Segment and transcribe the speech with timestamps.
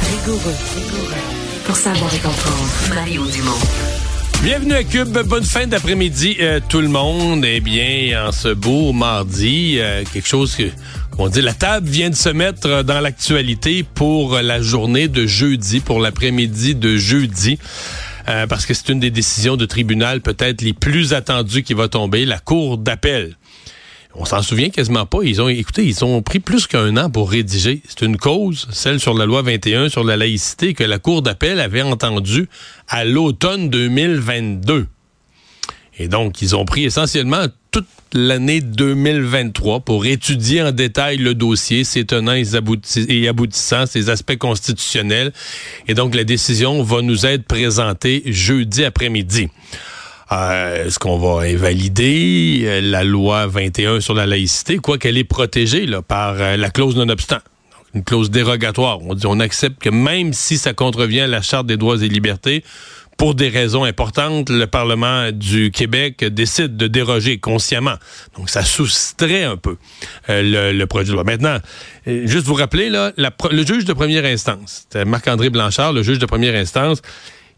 [0.00, 0.54] rigoureux.
[1.64, 2.94] Pour savoir et comprendre.
[2.96, 3.52] Mario Dumont.
[4.42, 7.44] Bienvenue à Cube, bonne fin d'après-midi euh, tout le monde.
[7.44, 10.64] Eh bien, en ce beau mardi, euh, quelque chose que
[11.16, 15.78] on dit la table vient de se mettre dans l'actualité pour la journée de jeudi,
[15.78, 17.56] pour l'après-midi de jeudi.
[18.28, 21.88] Euh, parce que c'est une des décisions de tribunal peut-être les plus attendues qui va
[21.88, 23.36] tomber, la Cour d'appel.
[24.14, 25.18] On s'en souvient quasiment pas.
[25.22, 27.82] Ils ont, écoutez, ils ont pris plus qu'un an pour rédiger.
[27.88, 31.60] C'est une cause, celle sur la loi 21 sur la laïcité, que la Cour d'appel
[31.60, 32.48] avait entendue
[32.88, 34.86] à l'automne 2022.
[35.98, 41.84] Et donc, ils ont pris essentiellement toute l'année 2023 pour étudier en détail le dossier,
[41.84, 45.32] ses tenants et aboutissants, ses aspects constitutionnels.
[45.86, 49.48] Et donc, la décision va nous être présentée jeudi après-midi.
[50.30, 55.24] Euh, Est-ce qu'on va invalider euh, la loi 21 sur la laïcité, quoi qu'elle est
[55.24, 57.38] protégée là, par euh, la clause non-obstant?
[57.94, 59.00] Une clause dérogatoire.
[59.02, 62.08] On dit on accepte que même si ça contrevient à la Charte des droits et
[62.08, 62.62] libertés,
[63.16, 67.96] pour des raisons importantes, le Parlement du Québec décide de déroger consciemment.
[68.36, 69.76] Donc, ça soustrait un peu
[70.28, 71.24] le, projet de loi.
[71.24, 71.58] Maintenant,
[72.06, 76.54] juste vous rappeler, là, le juge de première instance, Marc-André Blanchard, le juge de première
[76.54, 77.02] instance,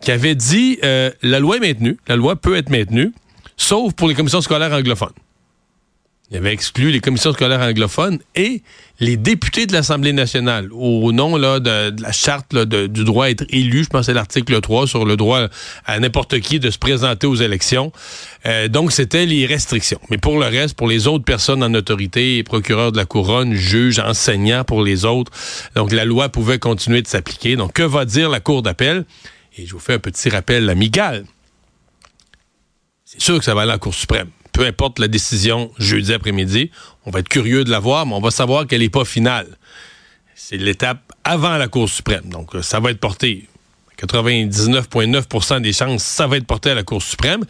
[0.00, 3.12] qui avait dit euh, la loi est maintenue, la loi peut être maintenue,
[3.56, 5.14] sauf pour les commissions scolaires anglophones.
[6.30, 8.62] Il avait exclu les commissions scolaires anglophones et
[9.00, 13.46] les députés de l'Assemblée nationale au nom là, de, la charte du droit à être
[13.48, 15.46] élu, je pense c'est l'article 3 sur le droit
[15.86, 17.92] à n'importe qui de se présenter aux élections.
[18.44, 20.00] Euh, donc, c'était les restrictions.
[20.10, 23.98] Mais pour le reste, pour les autres personnes en autorité, procureurs de la couronne, juges,
[23.98, 25.32] enseignants pour les autres,
[25.76, 27.56] donc la loi pouvait continuer de s'appliquer.
[27.56, 29.06] Donc, que va dire la Cour d'appel?
[29.56, 31.26] Et je vous fais un petit rappel amical.
[33.04, 36.12] C'est sûr que ça va aller à la Cour suprême peu importe la décision jeudi
[36.12, 36.72] après-midi.
[37.06, 39.56] On va être curieux de la voir, mais on va savoir qu'elle n'est pas finale.
[40.34, 42.28] C'est l'étape avant la Cour suprême.
[42.28, 43.48] Donc, ça va être porté
[44.00, 47.44] 99,9% des chances, ça va être porté à la Cour suprême.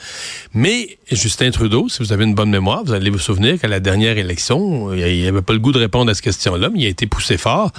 [0.54, 3.80] Mais Justin Trudeau, si vous avez une bonne mémoire, vous allez vous souvenir qu'à la
[3.80, 6.90] dernière élection, il n'avait pas le goût de répondre à cette question-là, mais il a
[6.90, 7.70] été poussé fort.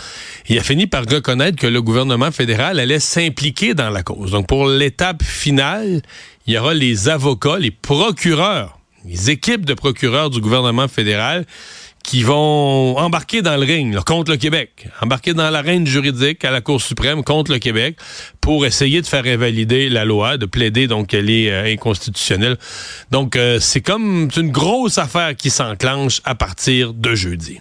[0.47, 4.31] Il a fini par reconnaître que le gouvernement fédéral allait s'impliquer dans la cause.
[4.31, 6.01] Donc, pour l'étape finale,
[6.45, 11.45] il y aura les avocats, les procureurs les équipes de procureurs du gouvernement fédéral
[12.03, 16.61] qui vont embarquer dans le ring contre le Québec, embarquer dans l'arène juridique à la
[16.61, 17.97] Cour suprême contre le Québec
[18.41, 22.57] pour essayer de faire invalider la loi, de plaider donc qu'elle est euh, inconstitutionnelle.
[23.11, 27.59] Donc euh, c'est comme une grosse affaire qui s'enclenche à partir de jeudi.